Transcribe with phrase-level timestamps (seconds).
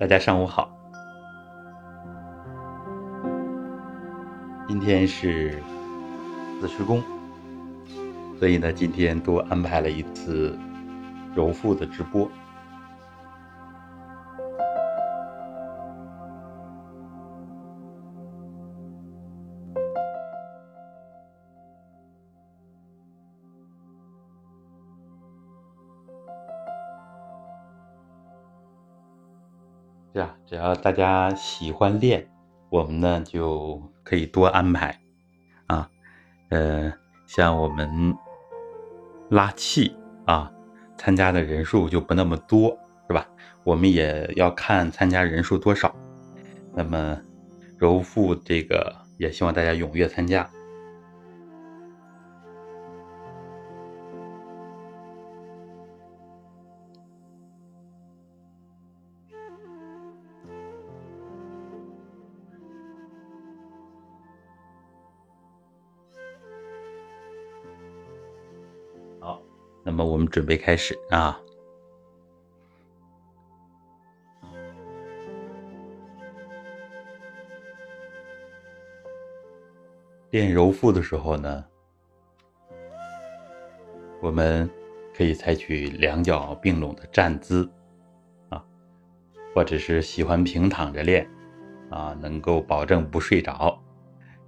[0.00, 0.74] 大家上午好。
[4.66, 5.62] 今天是
[6.58, 7.02] 子时宫，
[8.38, 10.58] 所以呢，今天多安排了一次
[11.34, 12.26] 揉腹的直播。
[30.46, 32.28] 只要大家喜欢练，
[32.70, 35.00] 我们呢就可以多安排
[35.66, 35.88] 啊。
[36.48, 36.92] 呃，
[37.26, 38.14] 像我们
[39.28, 40.50] 拉气啊，
[40.96, 43.26] 参加的人数就不那么多，是吧？
[43.62, 45.94] 我们也要看参加人数多少。
[46.74, 47.20] 那么
[47.78, 50.48] 揉腹这个，也希望大家踊跃参加。
[70.04, 71.40] 我们准备开始啊！
[80.30, 81.64] 练揉腹的时候呢，
[84.20, 84.70] 我们
[85.12, 87.68] 可以采取两脚并拢的站姿
[88.48, 88.64] 啊，
[89.52, 91.28] 或者是喜欢平躺着练
[91.90, 93.76] 啊，能够保证不睡着，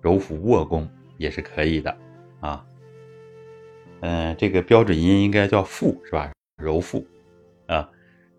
[0.01, 1.97] 揉腹卧功也是可以的
[2.41, 2.65] 啊。
[4.03, 6.31] 嗯，这个标准音应该叫腹是吧？
[6.57, 7.07] 柔腹，
[7.67, 7.89] 啊，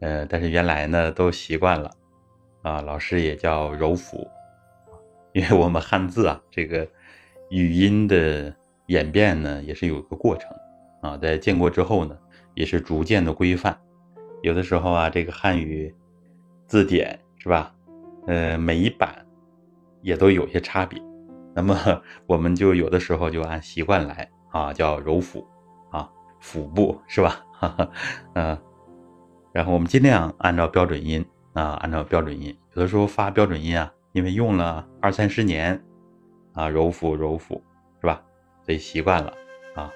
[0.01, 1.89] 呃，但是原来呢都习惯了，
[2.63, 4.27] 啊，老师也叫柔腹，
[5.31, 6.85] 因为我们汉字啊，这个
[7.49, 8.53] 语音的
[8.87, 10.51] 演变呢也是有一个过程，
[11.01, 12.17] 啊，在建国之后呢
[12.55, 13.77] 也是逐渐的规范，
[14.41, 15.95] 有的时候啊，这个汉语
[16.67, 17.73] 字典是吧？
[18.27, 19.25] 呃，每一版
[20.01, 21.01] 也都有些差别，
[21.55, 25.47] 那么我们就有的时候就按习惯来啊，叫柔腹。
[26.43, 27.41] 腹部是吧？
[27.53, 27.89] 哈哈
[28.35, 28.57] 嗯，
[29.53, 32.55] 然后我们尽量按照标准音啊，按照标准音。
[32.73, 35.81] 有的时候发标准音啊，因为用了二三十年
[36.51, 37.63] 啊，揉腹揉腹
[38.01, 38.21] 是吧？
[38.65, 39.33] 所以习惯了
[39.73, 39.89] 啊。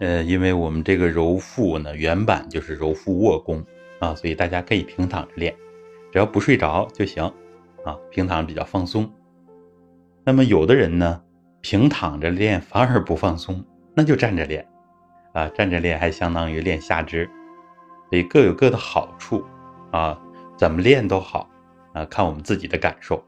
[0.00, 3.62] 呃，因为我们这个揉腹呢，原版就是揉腹卧功
[4.00, 5.54] 啊，所以大家可以平躺着练。
[6.14, 7.24] 只要不睡着就行，
[7.84, 9.12] 啊，平躺比较放松。
[10.24, 11.20] 那么有的人呢，
[11.60, 13.64] 平躺着练反而不放松，
[13.96, 14.64] 那就站着练，
[15.32, 17.28] 啊，站着练还相当于练下肢，
[18.08, 19.44] 所以各有各的好处，
[19.90, 20.16] 啊，
[20.56, 21.50] 怎么练都好，
[21.94, 23.20] 啊，看我们自己的感受。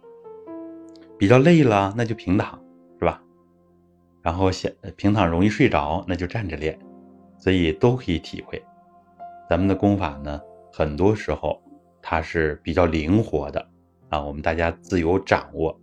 [1.19, 2.56] 比较累了，那就平躺，
[3.00, 3.21] 是吧？
[4.23, 6.79] 然后想平躺容易睡着，那就站着练，
[7.37, 8.65] 所以都可以体会。
[9.50, 10.41] 咱们的功法呢，
[10.73, 11.61] 很多时候。
[12.08, 13.69] 它是比较灵活的
[14.11, 15.76] 啊，我们大家自由掌握。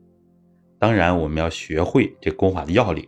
[0.80, 3.06] 当然，我们要学会这功法的要领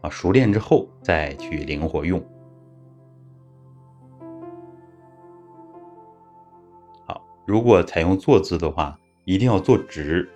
[0.00, 2.18] 啊，熟练之后再去灵活用。
[7.06, 10.26] 好，如果采用坐姿的话，一定要坐直，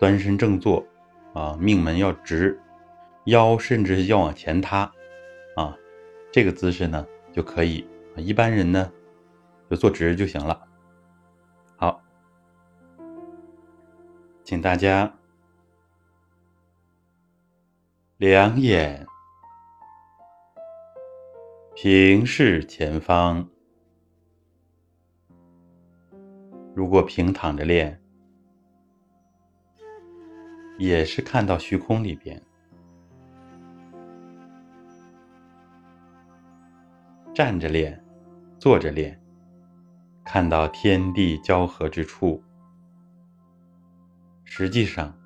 [0.00, 0.84] 端身正坐
[1.32, 2.60] 啊，命门要直，
[3.26, 4.92] 腰甚至要往前塌
[5.54, 5.78] 啊，
[6.32, 7.86] 这个姿势呢就可以。
[8.16, 8.90] 一般人呢
[9.70, 10.60] 就坐直就行了。
[14.52, 15.10] 请大家
[18.18, 19.06] 两眼
[21.74, 23.48] 平视前方。
[26.74, 27.98] 如果平躺着练，
[30.78, 32.38] 也是看到虚空里边；
[37.34, 38.04] 站着练，
[38.58, 39.18] 坐着练，
[40.22, 42.44] 看到天地交合之处。
[44.54, 45.18] 实际上，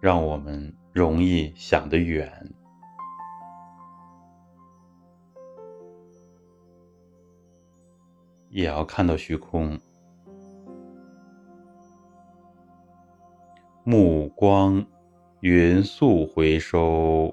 [0.00, 2.52] 让我们容易想得远，
[8.50, 9.78] 也要看到虚空，
[13.84, 14.84] 目光
[15.38, 17.32] 匀速回收，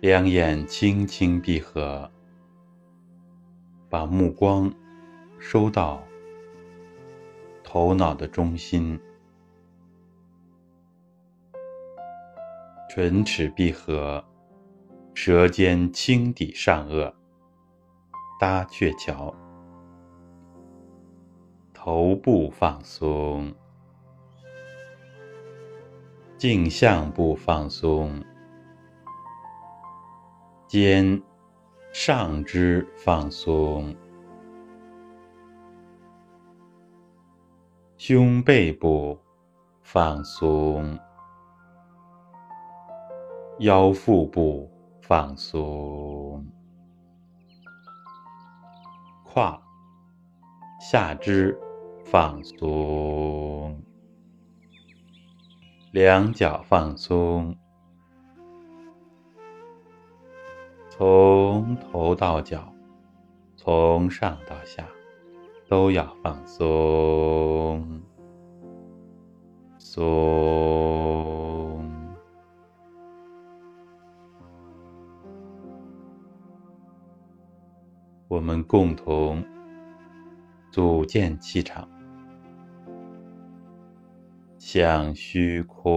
[0.00, 2.08] 两眼轻轻闭合，
[3.88, 4.72] 把目光。
[5.40, 6.06] 收到
[7.64, 9.00] 头脑的中心，
[12.90, 14.22] 唇齿闭合，
[15.14, 17.12] 舌尖轻抵上颚，
[18.38, 19.34] 搭鹊桥。
[21.72, 23.50] 头部放松，
[26.36, 28.22] 颈项部放松，
[30.68, 31.20] 肩、
[31.94, 33.96] 上肢放松，
[38.02, 39.20] 胸背部
[39.82, 40.98] 放松，
[43.58, 46.42] 腰腹部放松，
[49.22, 49.62] 胯、
[50.80, 51.54] 下肢。
[52.02, 53.78] 放松，
[55.92, 57.54] 两脚放松，
[60.88, 62.72] 从头到脚，
[63.56, 64.88] 从上到下，
[65.70, 68.02] 都要放松，
[69.78, 70.10] 松。
[78.26, 79.44] 我们共同
[80.72, 81.88] 组建气场。
[84.58, 85.88] 向虚空，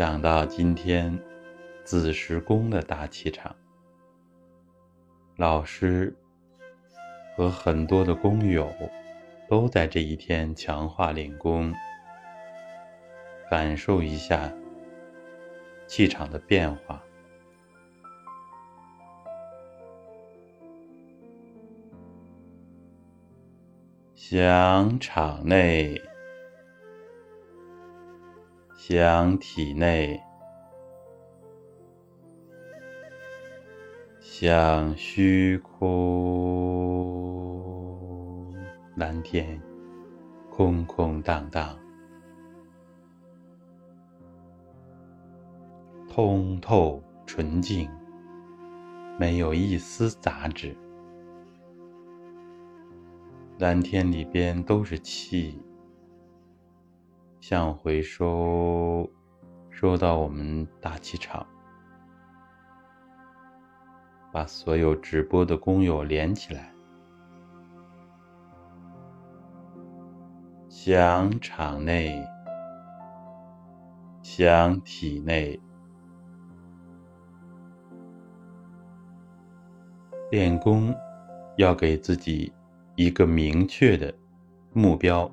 [0.00, 1.20] 想到今天
[1.84, 3.54] 子时宫的大气场，
[5.36, 6.16] 老师
[7.36, 8.66] 和很多的工友
[9.46, 11.70] 都在这一天强化练功，
[13.50, 14.50] 感受一下。
[15.86, 17.02] 气场的变化，
[24.14, 26.00] 想场内，
[28.82, 30.18] 想体内，
[34.20, 35.84] 想虚空，
[38.96, 39.60] 蓝天
[40.50, 41.78] 空空荡荡。
[46.08, 47.86] 通透纯净，
[49.18, 50.74] 没有一丝杂质。
[53.58, 55.60] 蓝天里边都是气，
[57.40, 59.10] 向回收，
[59.70, 61.46] 收到我们大气场，
[64.30, 66.72] 把所有直播的工友连起来，
[70.68, 72.22] 想场内，
[74.22, 75.58] 想体内。
[80.30, 80.94] 练功
[81.56, 82.52] 要给自己
[82.94, 84.14] 一个明确的
[84.72, 85.28] 目标。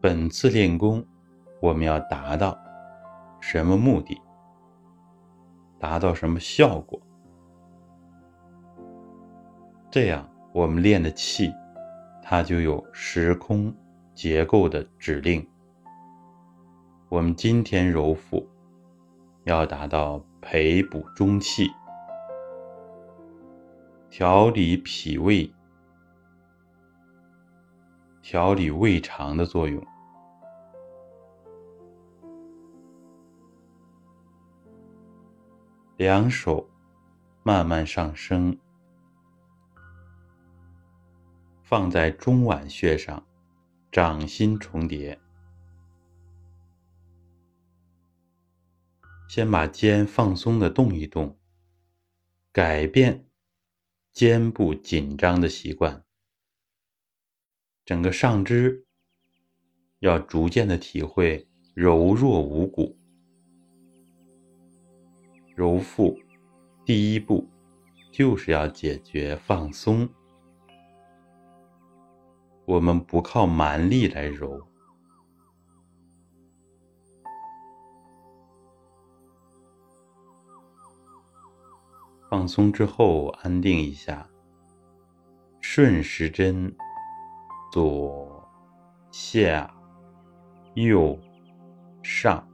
[0.00, 1.04] 本次练功，
[1.60, 2.56] 我们要达到
[3.40, 4.16] 什么目的？
[5.76, 7.00] 达到什么效果？
[9.90, 11.52] 这样，我们练的气，
[12.22, 13.74] 它就有时空
[14.14, 15.44] 结构的指令。
[17.08, 18.48] 我们今天揉腹，
[19.44, 21.68] 要达到培补中气。
[24.10, 25.52] 调理脾胃、
[28.30, 29.82] 调理胃肠的作用。
[35.96, 36.68] 两手
[37.42, 38.58] 慢慢上升，
[41.62, 43.26] 放在中脘穴上，
[43.90, 45.18] 掌心重叠。
[49.26, 51.38] 先把肩放松的动一动，
[52.52, 53.24] 改变。
[54.12, 56.04] 肩部紧张的习惯，
[57.88, 58.84] 整个上肢
[60.00, 62.94] 要逐渐的体会柔弱无骨。
[65.56, 66.14] 揉腹
[66.84, 67.48] 第一步
[68.12, 70.06] 就是要解决放松，
[72.66, 74.62] 我们不靠蛮力来揉。
[82.28, 84.28] 放松之后，安定一下。
[85.62, 86.76] 顺时针，
[87.70, 88.48] 左、
[89.10, 89.70] 下、
[90.74, 91.18] 右、
[92.02, 92.46] 上，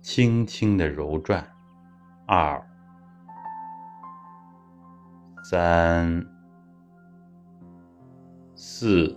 [0.00, 1.46] 轻轻的揉转。
[2.26, 2.60] 二、
[5.44, 6.24] 三、
[8.54, 9.16] 四、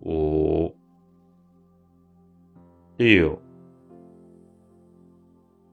[0.00, 0.74] 五、
[2.96, 3.40] 六、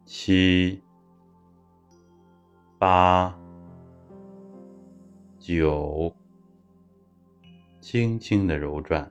[0.06, 0.82] 七。
[2.79, 3.36] 八、
[5.39, 6.13] 九，
[7.89, 9.10] 轻轻的揉转。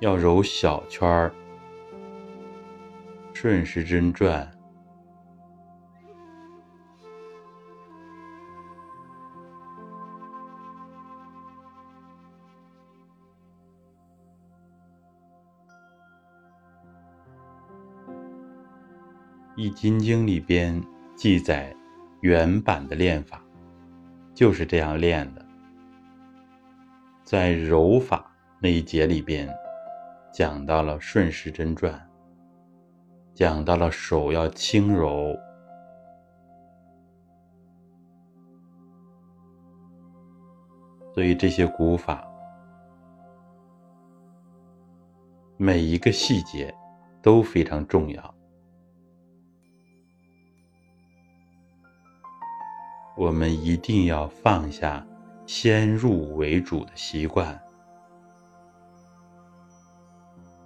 [0.00, 1.32] 要揉小圈儿，
[3.32, 4.46] 顺时针转。
[19.60, 20.84] 《易筋经》里边
[21.16, 21.74] 记载，
[22.20, 23.42] 原版的练法，
[24.34, 25.44] 就是这样练的。
[27.24, 29.48] 在柔法那一节里边，
[30.32, 32.08] 讲到了顺时针转，
[33.34, 35.36] 讲到了手要轻柔，
[41.14, 42.26] 所以这些古法
[45.56, 46.74] 每一个细节
[47.20, 48.37] 都非常重要。
[53.18, 55.04] 我们一定要放下
[55.44, 57.60] 先入为主的习惯。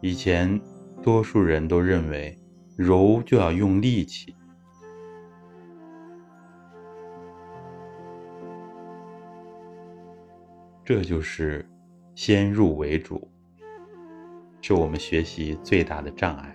[0.03, 0.61] 以前，
[1.03, 2.39] 多数人都认为
[2.77, 4.37] 柔就要用力气，
[10.85, 11.67] 这就是
[12.15, 13.27] 先入为主，
[14.61, 16.55] 是我们学习最大的障碍。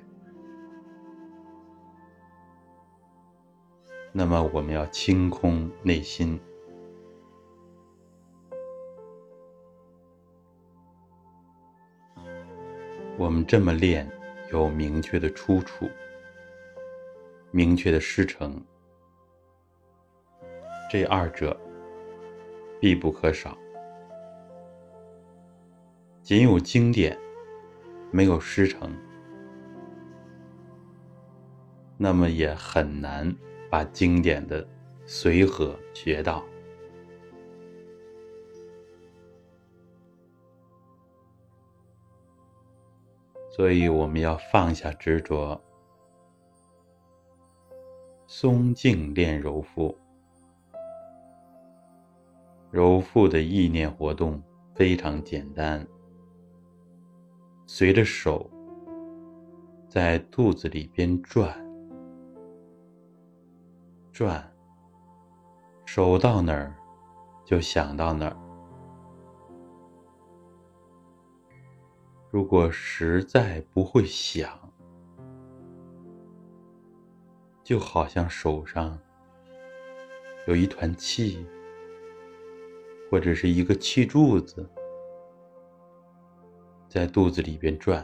[4.19, 6.39] 那么，我们要清空内心。
[13.15, 14.09] 我们这么练，
[14.51, 15.87] 有明确的出处，
[17.51, 18.59] 明确的师承，
[20.89, 21.55] 这二者
[22.81, 23.55] 必不可少。
[26.23, 27.15] 仅有经典，
[28.09, 28.91] 没有师承，
[31.97, 33.31] 那么也很难。
[33.69, 34.65] 把经典的
[35.05, 36.43] 随和学到，
[43.49, 45.59] 所以我们要放下执着，
[48.25, 49.97] 松静练柔腹。
[52.69, 54.41] 柔腹的意念活动
[54.75, 55.85] 非常简单，
[57.65, 58.49] 随着手
[59.89, 61.66] 在肚子里边转。
[64.17, 64.51] 转，
[65.85, 66.73] 手到哪儿，
[67.45, 68.35] 就想到哪儿。
[72.31, 74.49] 如果实在不会想，
[77.63, 78.97] 就好像手上
[80.47, 81.45] 有一团气，
[83.11, 84.67] 或者是一个气柱子，
[86.89, 88.03] 在肚子里边转。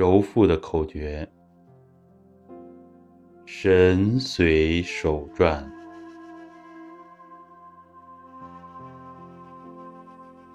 [0.00, 1.28] 柔腹的口诀：
[3.44, 5.70] 神随手转，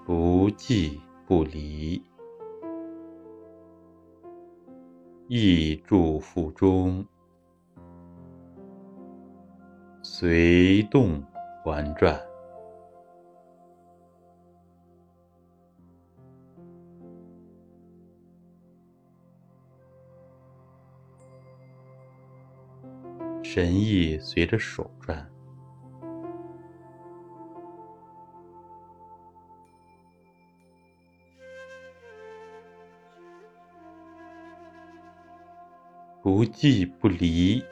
[0.04, 0.98] 不寂
[1.28, 2.02] 不离，
[5.28, 7.06] 意住腹中，
[10.02, 11.22] 随动
[11.62, 12.25] 环转。
[23.56, 25.26] 神意随着手转，
[36.22, 37.64] 不寂不离，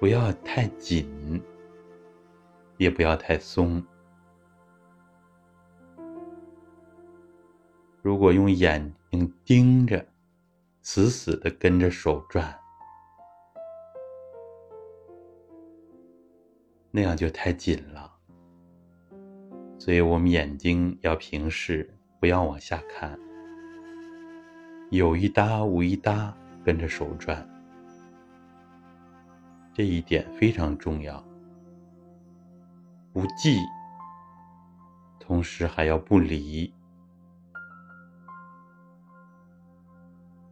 [0.00, 1.08] 不要太紧，
[2.78, 3.80] 也不要太松。
[8.02, 10.04] 如果用眼睛盯着，
[10.82, 12.63] 死死的跟着手转。
[16.96, 18.08] 那样就太紧了，
[19.80, 23.18] 所以我们眼睛要平视，不要往下看，
[24.92, 26.32] 有一搭无一搭
[26.64, 27.44] 跟着手转，
[29.72, 31.20] 这一点非常重要。
[33.12, 33.58] 不记，
[35.18, 36.72] 同时还要不离。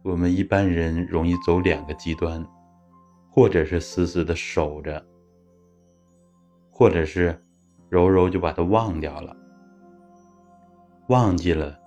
[0.01, 2.45] 我们一般人容易走两个极端，
[3.31, 5.12] 或者是死死的守着。
[6.73, 7.39] 或者是
[7.87, 9.37] 揉揉就把它忘掉了，
[11.07, 11.79] 忘记了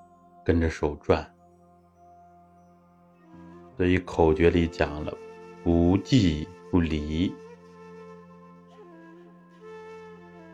[0.45, 1.29] 跟着手转。
[3.77, 5.13] 所以口诀里讲了，
[5.63, 7.35] 不记不离，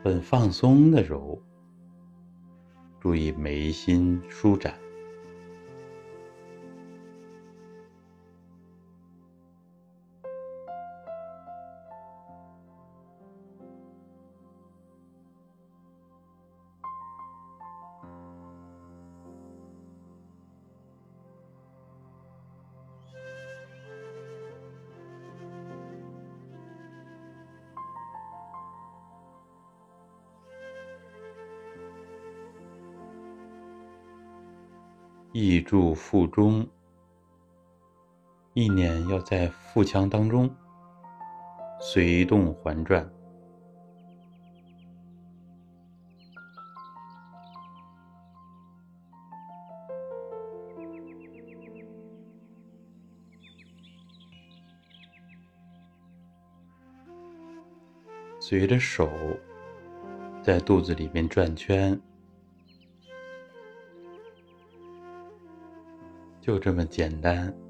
[0.03, 1.39] 很放松的揉，
[2.99, 4.73] 注意眉心舒展。
[35.73, 36.67] 意注腹中，
[38.53, 40.47] 意念要在腹腔当中
[41.79, 43.11] 随动环转。
[58.39, 59.09] 随着手
[60.43, 61.99] 在肚子里面转圈，
[66.43, 67.62] 就这么简单。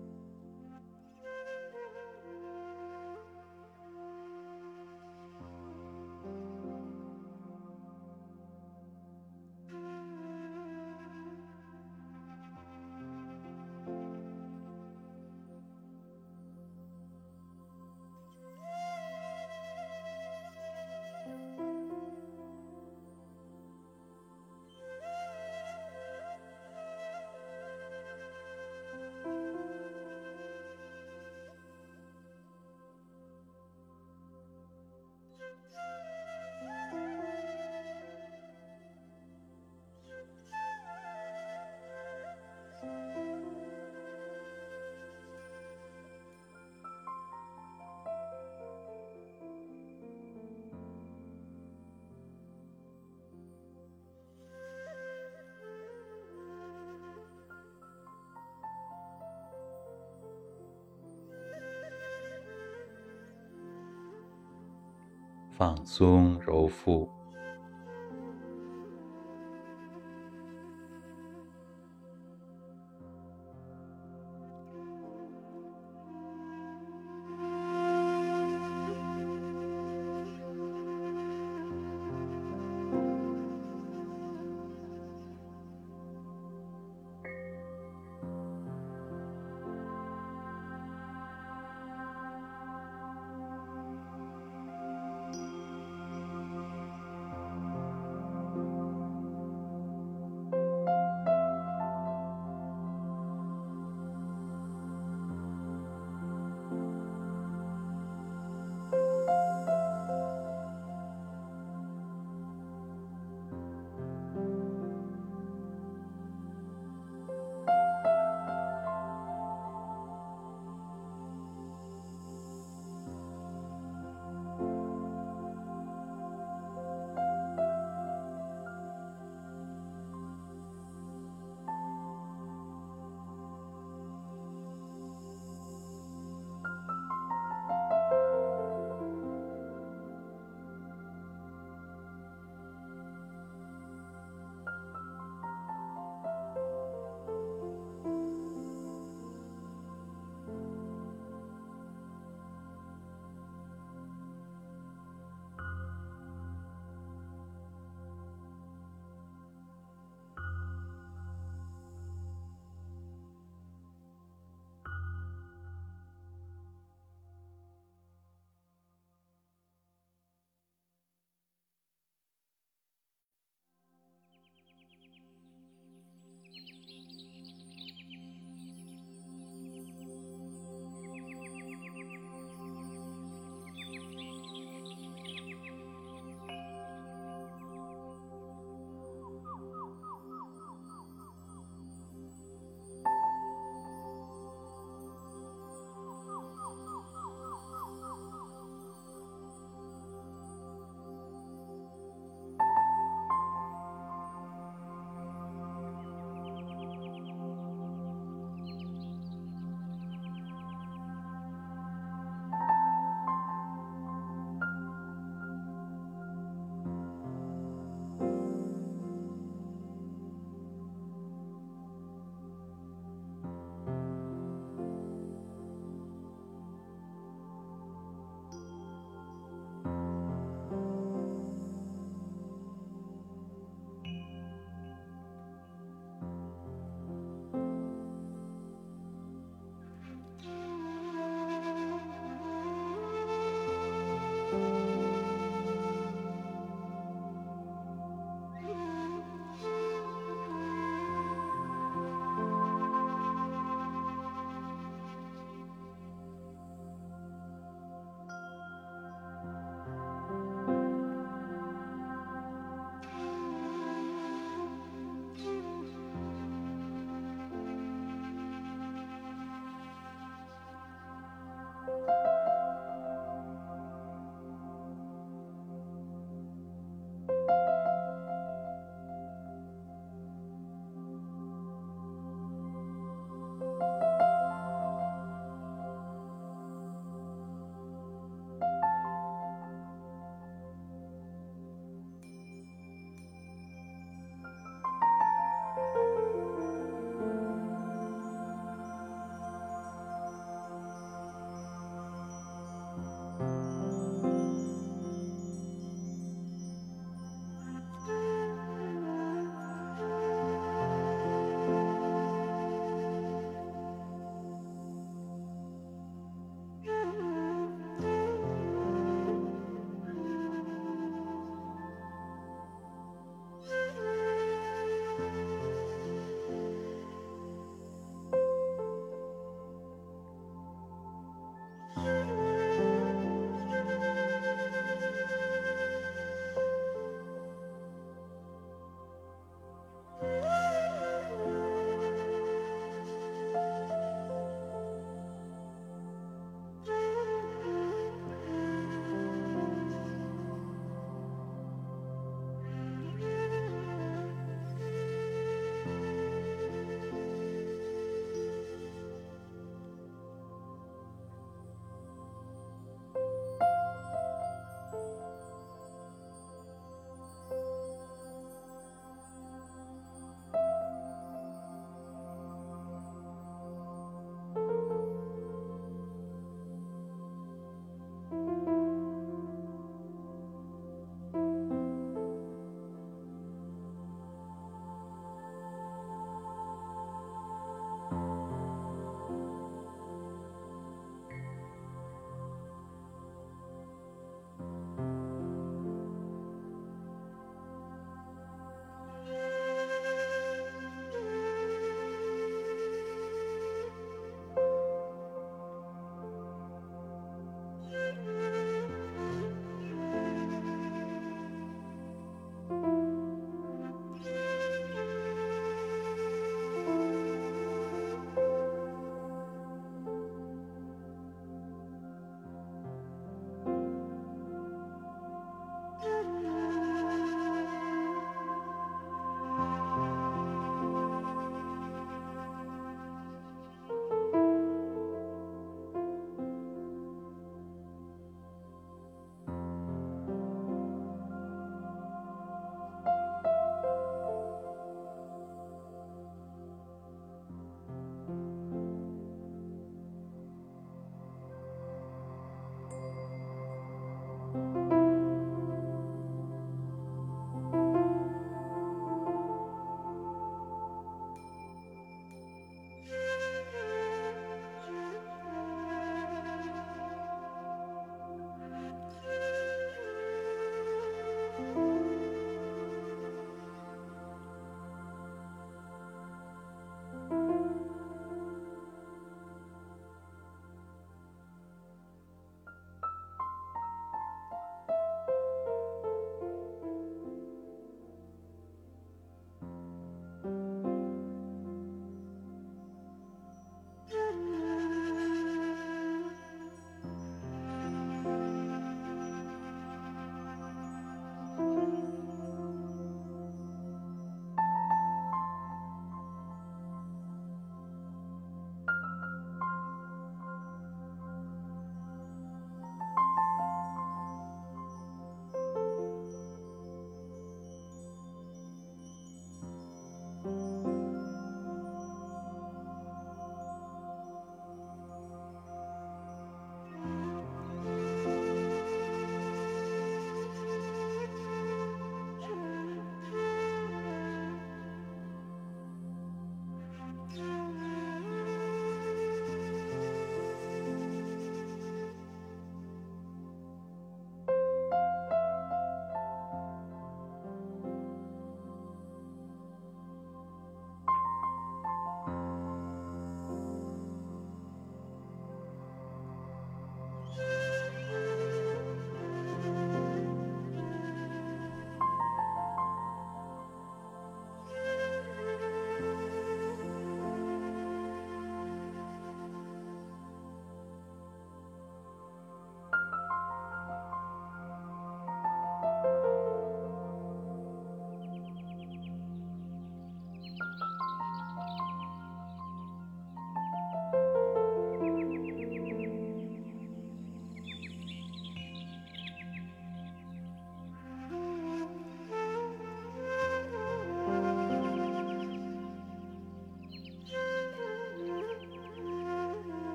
[65.56, 67.08] 放松，揉腹。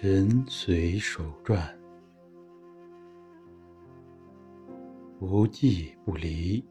[0.00, 1.76] 神随手转，
[5.18, 6.64] 不寂不离，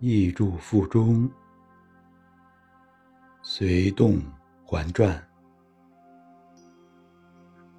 [0.00, 1.30] 意住腹中，
[3.40, 4.20] 随动
[4.64, 5.24] 环转。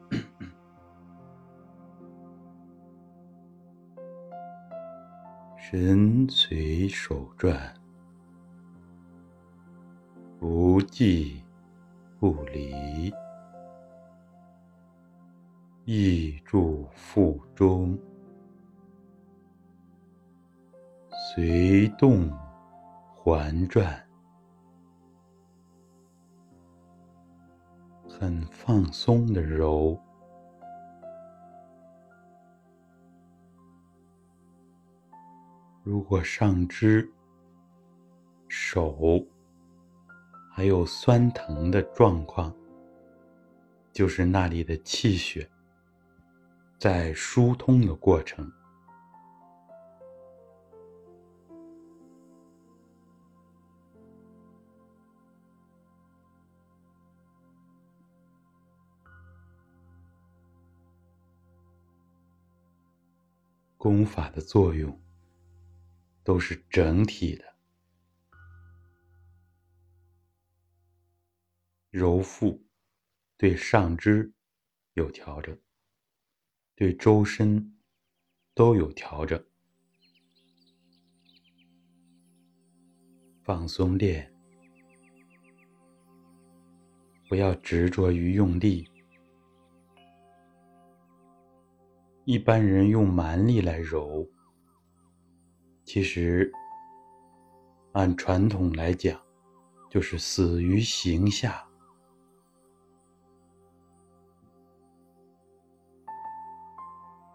[5.59, 7.73] 神随手转，
[10.39, 11.41] 不寂
[12.19, 13.13] 不离，
[15.85, 17.95] 意住腹中，
[21.11, 22.27] 随动
[23.13, 24.03] 环转，
[28.09, 29.95] 很放松的揉。
[35.83, 37.07] 如果上肢、
[38.47, 39.23] 手
[40.57, 42.51] 还有酸疼的状况，
[43.93, 45.47] 就是那里的气血
[46.79, 48.51] 在疏通的过程。
[63.77, 64.99] 功法的作用。
[66.23, 67.45] 都是整体的，
[71.97, 72.63] 揉腹
[73.37, 74.31] 对上肢
[74.93, 75.59] 有调整，
[76.75, 77.75] 对周身
[78.53, 79.43] 都有调整。
[83.43, 84.31] 放松练，
[87.27, 88.87] 不要执着于用力。
[92.25, 94.29] 一般人用蛮力来揉。
[95.83, 96.51] 其实，
[97.93, 99.19] 按传统来讲，
[99.89, 101.63] 就是死于形下。《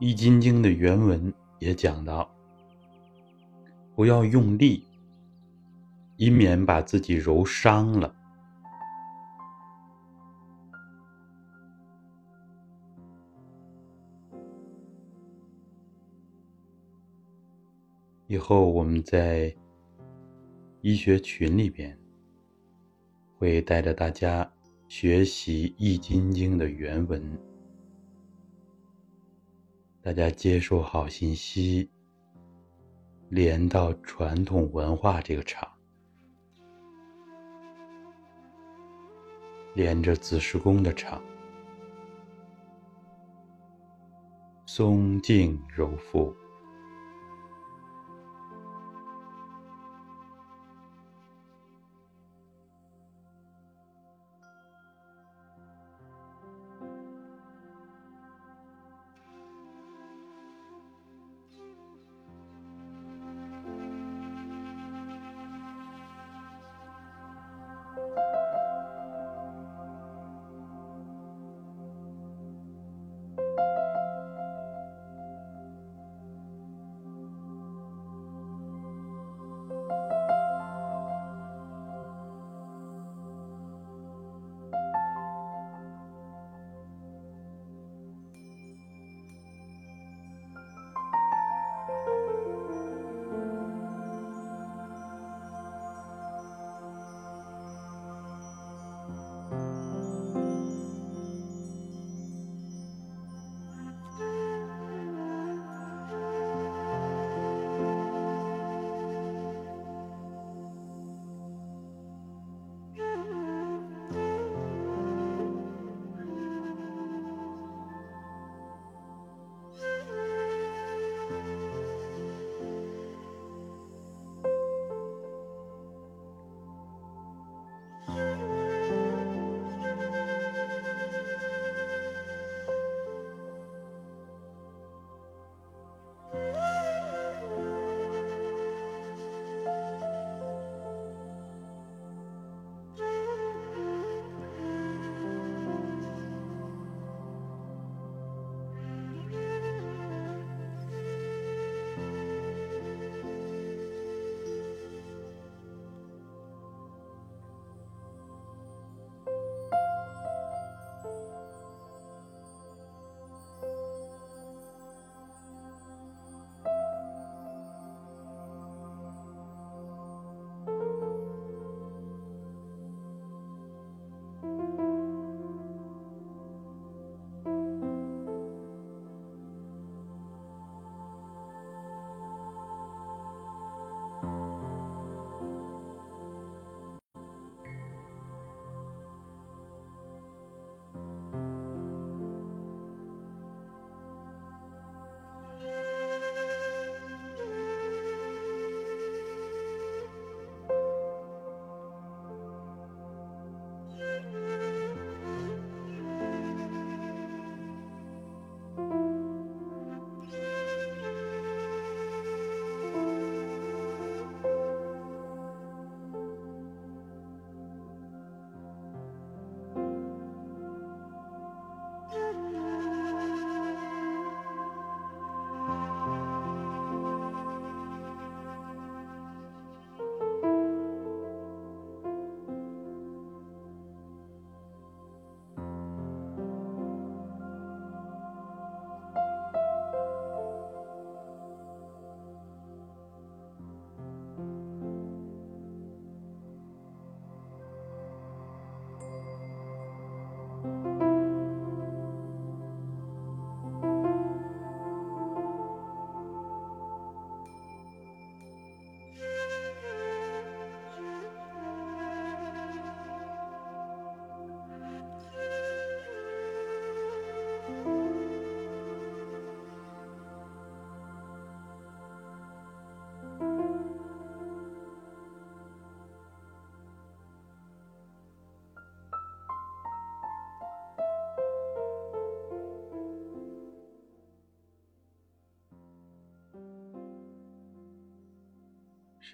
[0.04, 2.28] 易筋经》的原文也讲到：
[3.94, 4.84] 不要用力，
[6.16, 8.12] 以免把自己揉伤了。
[18.26, 19.54] 以后我们在
[20.80, 21.96] 医学群里边
[23.38, 24.52] 会带着大家
[24.88, 27.38] 学习《易筋经》的原文，
[30.02, 31.88] 大家接受好信息，
[33.28, 35.68] 连到传统文化这个场，
[39.74, 41.22] 连着子时宫的场，
[44.66, 46.34] 松静柔肤。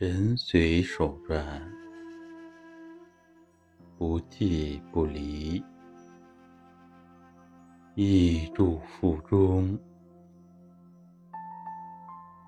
[0.00, 1.60] 神随手转，
[3.96, 5.60] 不寄不离，
[7.96, 9.76] 意住腹中，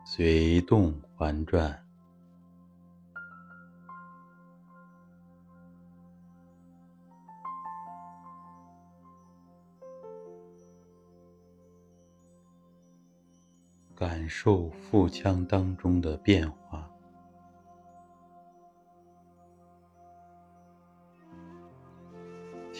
[0.04, 1.76] 随动环转。
[13.96, 16.89] 感受腹腔当中的变化，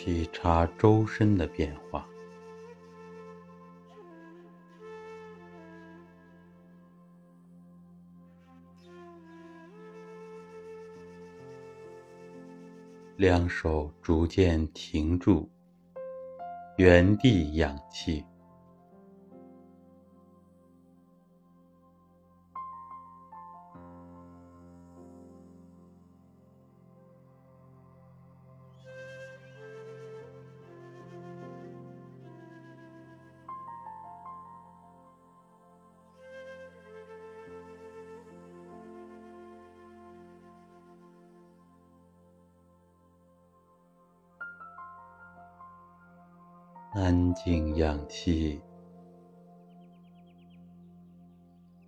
[0.03, 2.09] 体察周身的变化，
[13.19, 15.47] 两手逐渐停住，
[16.79, 18.25] 原地氧气。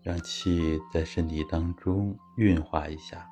[0.03, 3.32] 让气在身体当中运化一下。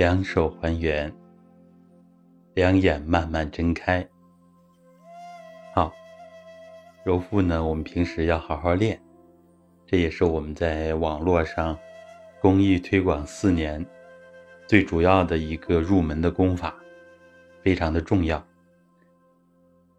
[0.00, 1.12] 两手还原，
[2.54, 4.08] 两眼慢慢睁开。
[5.74, 5.92] 好，
[7.04, 8.98] 揉腹呢，我们平时要好好练，
[9.86, 11.78] 这也是我们在网络上
[12.40, 13.84] 公益推广四年
[14.66, 16.74] 最主要的一个入门的功法，
[17.62, 18.42] 非常的重要。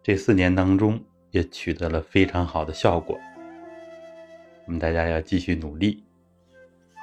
[0.02, 1.00] 这四年当中
[1.30, 3.16] 也取得了非常好的效果，
[4.66, 6.02] 我们大家要继续努力。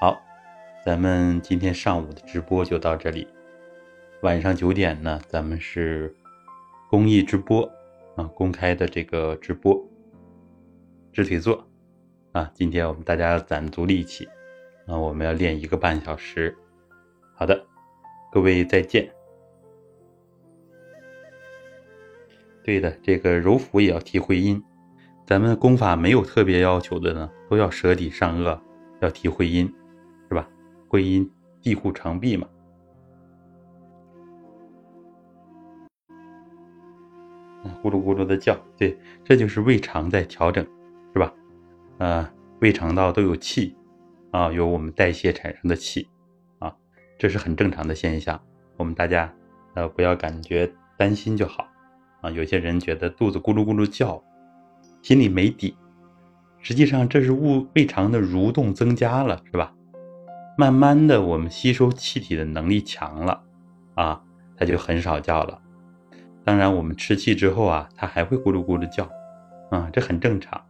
[0.02, 0.22] 好。
[0.86, 3.28] 咱们今天上午的直播就到这里，
[4.22, 6.16] 晚上九点呢，咱们是
[6.90, 7.70] 公益直播
[8.16, 9.78] 啊，公开的这个直播，
[11.12, 11.68] 肢体做
[12.32, 12.50] 啊。
[12.54, 14.26] 今天我们大家攒足力气
[14.88, 16.56] 啊，我们要练一个半小时。
[17.36, 17.62] 好的，
[18.32, 19.12] 各位再见。
[22.64, 24.64] 对的，这个揉腹也要提会阴，
[25.28, 28.58] 咱们功法没有特别要求的呢，都要舌底上颚
[29.02, 29.72] 要提会阴。
[30.90, 31.32] 会阴
[31.62, 32.48] 地户长闭嘛？
[37.84, 40.66] 咕噜咕噜的叫，对，这就是胃肠在调整，
[41.14, 41.34] 是吧？
[42.00, 42.30] 呃，
[42.60, 43.76] 胃肠道都有气
[44.32, 46.10] 啊，有我们代谢产生的气
[46.58, 46.76] 啊，
[47.18, 48.42] 这是很正常的现象。
[48.76, 49.34] 我们大家
[49.76, 51.68] 呃不要感觉担心就好
[52.22, 52.32] 啊。
[52.32, 54.22] 有些人觉得肚子咕噜咕噜叫，
[55.02, 55.78] 心里没底，
[56.60, 59.74] 实际上这是胃胃肠的蠕动增加了，是吧？
[60.60, 63.42] 慢慢的，我们吸收气体的能力强了，
[63.96, 64.22] 啊，
[64.58, 65.62] 它就很少叫了。
[66.44, 69.10] 当然，我们吃气之后啊，它还会咕噜咕噜叫，
[69.70, 70.62] 啊，这很正常，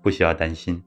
[0.00, 0.82] 不需要担心。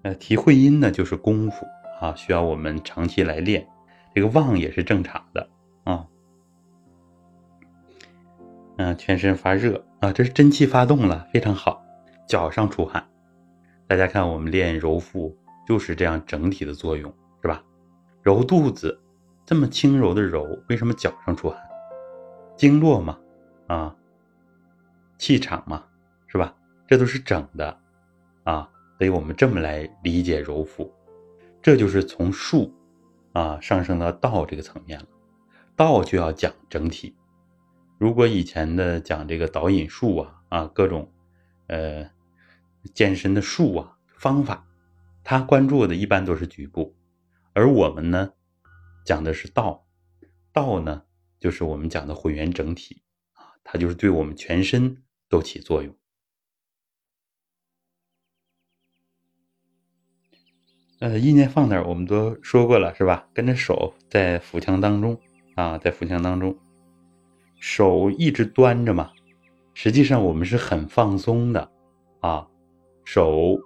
[0.00, 1.66] 呃，提会阴呢，就是功夫
[2.00, 3.68] 啊，需要我们长期来练。
[4.14, 5.46] 这个旺也是正常的
[5.84, 6.06] 啊。
[8.78, 11.84] 嗯，全身发热啊，这是真气发动了，非常好。
[12.26, 13.06] 脚上出汗。
[13.88, 17.62] 大家看，我们练揉腹就是这样整体的作用，是吧？
[18.20, 19.00] 揉肚子，
[19.44, 21.56] 这么轻柔的揉，为什么脚上出汗？
[22.56, 23.16] 经络嘛，
[23.68, 23.96] 啊，
[25.18, 25.84] 气场嘛，
[26.26, 26.52] 是吧？
[26.88, 27.78] 这都是整的，
[28.42, 28.68] 啊，
[28.98, 30.92] 所以我们这么来理解揉腹，
[31.62, 32.74] 这就是从术，
[33.34, 35.06] 啊，上升到道这个层面了。
[35.76, 37.14] 道就要讲整体，
[37.98, 41.08] 如果以前的讲这个导引术啊，啊，各种，
[41.68, 42.10] 呃。
[42.88, 44.66] 健身的术啊方法，
[45.22, 46.94] 他关注的一般都是局部，
[47.52, 48.32] 而我们呢，
[49.04, 49.86] 讲的是道，
[50.52, 51.02] 道呢
[51.38, 53.02] 就是我们讲的混元整体
[53.34, 55.94] 啊，它就是对我们全身都起作用。
[60.98, 63.28] 呃，意念放哪儿，我们都说过了是吧？
[63.34, 65.20] 跟着手在腹腔当中
[65.54, 66.58] 啊，在腹腔当中，
[67.60, 69.12] 手一直端着嘛，
[69.74, 71.70] 实际上我们是很放松的
[72.20, 72.48] 啊。
[73.06, 73.56] 手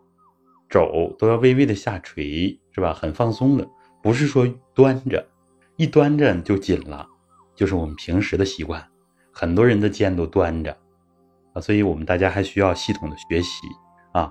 [0.69, 2.93] 肘都要微微的下垂，是吧？
[2.93, 3.67] 很放松的，
[4.03, 5.27] 不是说端着，
[5.77, 7.09] 一端着就紧了，
[7.57, 8.87] 就是我们平时的习惯。
[9.33, 10.77] 很多人的肩都端着
[11.55, 13.63] 啊，所以我们大家还需要系统的学习
[14.13, 14.31] 啊，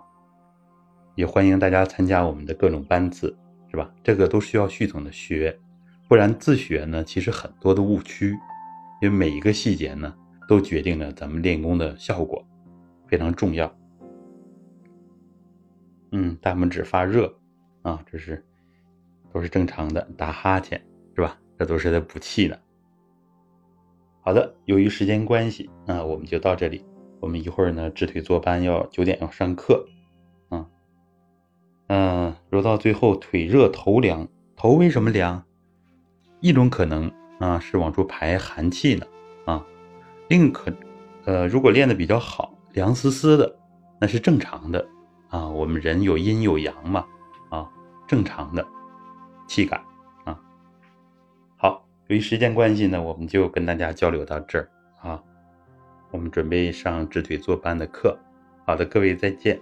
[1.16, 3.36] 也欢迎大家参加我们的各种班次，
[3.72, 3.92] 是吧？
[4.04, 5.60] 这个都需要系统的学，
[6.08, 8.38] 不然自学呢，其实很多的误区，
[9.02, 10.14] 因为每一个细节呢，
[10.48, 12.46] 都决定了咱们练功的效果，
[13.08, 13.74] 非常重要。
[16.12, 17.34] 嗯，大拇指发热
[17.82, 18.44] 啊，这是
[19.34, 20.82] 都是正常的，打哈欠
[21.16, 21.38] 是吧？
[21.58, 22.60] 这都是在补气的。
[24.22, 26.86] 好的，由于时间关系啊，我们就到这里。
[27.20, 29.86] 我们一会儿呢，直腿坐班要九点要上课，
[30.48, 30.66] 啊，
[31.88, 35.44] 嗯，揉到最后腿热头凉，头为什么凉？
[36.40, 39.06] 一种可能啊是往出排寒气呢，
[39.46, 39.66] 啊，
[40.30, 40.72] 另可，
[41.26, 43.54] 呃，如果练的比较好，凉丝丝的，
[44.00, 44.88] 那是正常的
[45.30, 45.48] 啊。
[45.48, 47.06] 我们人有阴有阳嘛，
[47.50, 47.70] 啊，
[48.08, 48.68] 正常的
[49.48, 49.82] 气感
[50.26, 50.40] 啊。
[51.58, 51.86] 好。
[52.08, 54.70] 由于时间关系呢，我们就跟大家交流到这儿
[55.02, 55.22] 啊。
[56.10, 58.18] 我们准备上直腿坐班的课。
[58.66, 59.62] 好的，各位再见。